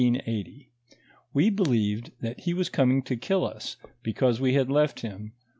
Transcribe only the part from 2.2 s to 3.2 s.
that he was coming to